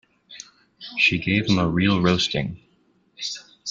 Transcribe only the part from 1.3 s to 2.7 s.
him a real roasting.